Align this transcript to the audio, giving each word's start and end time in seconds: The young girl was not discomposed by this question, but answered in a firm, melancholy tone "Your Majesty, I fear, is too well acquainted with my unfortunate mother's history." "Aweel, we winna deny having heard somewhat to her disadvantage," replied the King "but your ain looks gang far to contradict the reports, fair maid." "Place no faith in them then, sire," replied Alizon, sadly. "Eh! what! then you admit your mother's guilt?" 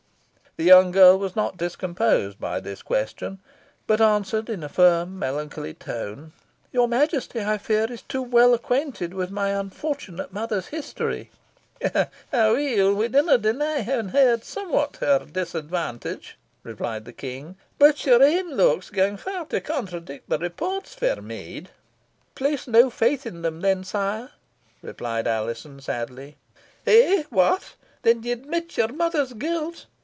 The 0.57 0.65
young 0.67 0.91
girl 0.91 1.17
was 1.17 1.33
not 1.33 1.55
discomposed 1.55 2.37
by 2.37 2.59
this 2.59 2.81
question, 2.81 3.39
but 3.87 4.01
answered 4.01 4.49
in 4.49 4.63
a 4.65 4.67
firm, 4.67 5.17
melancholy 5.17 5.73
tone 5.73 6.33
"Your 6.73 6.89
Majesty, 6.89 7.39
I 7.41 7.57
fear, 7.57 7.89
is 7.89 8.01
too 8.01 8.21
well 8.21 8.53
acquainted 8.53 9.13
with 9.13 9.31
my 9.31 9.51
unfortunate 9.51 10.33
mother's 10.33 10.67
history." 10.67 11.31
"Aweel, 12.33 12.93
we 12.93 13.07
winna 13.07 13.37
deny 13.37 13.77
having 13.79 14.09
heard 14.09 14.43
somewhat 14.43 14.91
to 14.95 15.05
her 15.05 15.19
disadvantage," 15.19 16.37
replied 16.65 17.05
the 17.05 17.13
King 17.13 17.55
"but 17.79 18.05
your 18.05 18.21
ain 18.21 18.51
looks 18.55 18.89
gang 18.89 19.15
far 19.15 19.45
to 19.45 19.61
contradict 19.61 20.27
the 20.29 20.37
reports, 20.37 20.93
fair 20.93 21.21
maid." 21.21 21.69
"Place 22.35 22.67
no 22.67 22.89
faith 22.89 23.25
in 23.25 23.41
them 23.41 23.61
then, 23.61 23.85
sire," 23.85 24.31
replied 24.81 25.27
Alizon, 25.27 25.79
sadly. 25.79 26.35
"Eh! 26.85 27.23
what! 27.29 27.75
then 28.01 28.21
you 28.23 28.33
admit 28.33 28.75
your 28.75 28.89
mother's 28.89 29.31
guilt?" 29.31 29.85